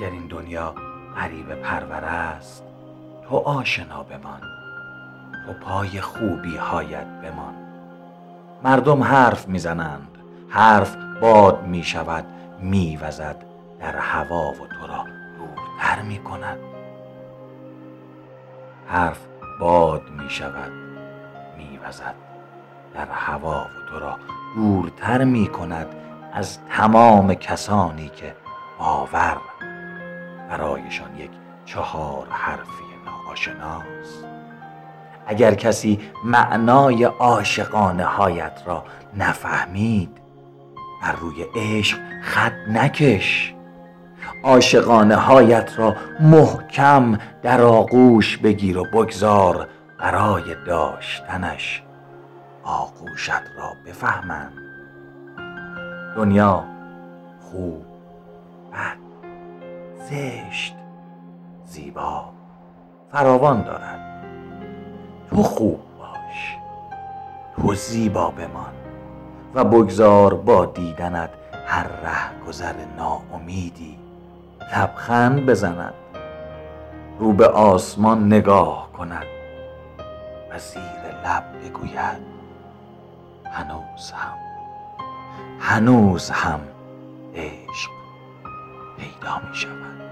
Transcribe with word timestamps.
اگر 0.00 0.10
این 0.10 0.26
دنیا 0.26 0.74
غریب 1.16 1.54
پرور 1.54 2.04
است 2.04 2.64
تو 3.28 3.36
آشنا 3.36 4.02
بمان 4.02 4.40
تو 5.46 5.52
پای 5.52 6.00
خوبی 6.00 6.56
هایت 6.56 7.06
بمان. 7.06 7.54
مردم 8.62 9.02
حرف 9.02 9.48
می‌زنند 9.48 10.18
حرف 10.48 10.96
باد 11.20 11.62
می 11.62 11.82
شود 11.82 12.24
می 12.60 12.96
وزد 12.96 13.36
در 13.80 13.96
هوا 13.96 14.50
و 14.50 14.54
تو 14.54 14.86
را 14.86 15.04
دورتر 15.38 16.02
می 16.02 16.18
کند 16.18 16.58
حرف 18.86 19.26
باد 19.60 20.02
می 20.10 20.30
شود 20.30 20.72
می 21.58 21.78
وزد 21.84 22.14
در 22.94 23.08
هوا 23.12 23.62
و 23.62 23.90
تو 23.90 23.98
را 23.98 24.18
دورتر 24.54 25.24
می 25.24 25.46
کند 25.46 25.86
از 26.32 26.58
تمام 26.68 27.34
کسانی 27.34 28.08
که 28.08 28.34
باور 28.78 29.36
برایشان 30.50 31.16
یک 31.16 31.30
چهار 31.64 32.26
حرفی 32.30 32.84
ناآشناست. 33.06 34.24
اگر 35.26 35.54
کسی 35.54 36.00
معنای 36.24 37.04
عاشقانه 37.04 38.04
هایت 38.04 38.62
را 38.66 38.84
نفهمید 39.16 40.20
بر 41.02 41.12
روی 41.12 41.44
عشق 41.56 41.98
خط 42.22 42.52
نکش. 42.68 43.54
عاشقانه 44.44 45.16
هایت 45.16 45.78
را 45.78 45.96
محکم 46.20 47.18
در 47.42 47.60
آغوش 47.60 48.36
بگیر 48.36 48.78
و 48.78 48.84
بگذار 48.84 49.68
برای 49.98 50.54
داشتنش. 50.66 51.82
آغوشت 52.64 53.30
را 53.30 53.72
بفهمند. 53.86 54.52
دنیا 56.16 56.64
خوب 57.40 57.89
زشت 60.10 60.74
زیبا 61.64 62.24
فراوان 63.12 63.62
دارد. 63.62 64.24
تو 65.30 65.42
خوب 65.42 65.80
باش 65.98 66.56
تو 67.56 67.74
زیبا 67.74 68.30
بمان 68.30 68.72
و 69.54 69.64
بگذار 69.64 70.34
با 70.34 70.66
دیدنت 70.66 71.30
هر 71.66 71.86
ره 71.86 72.46
گذر 72.48 72.74
ناامیدی. 72.96 73.98
لبخند 74.76 75.46
بزند 75.46 75.94
رو 77.18 77.32
به 77.32 77.48
آسمان 77.48 78.26
نگاه 78.26 78.92
کند. 78.92 79.26
و 80.50 80.58
زیر 80.58 80.82
لب 81.24 81.44
بگوید 81.64 82.20
هنوز 83.44 84.10
هم 84.10 84.34
هنوز 85.60 86.30
هم. 86.30 86.60
عشق 89.22 89.30
پیدا 89.30 89.48
می 89.48 89.56
شود 89.56 90.09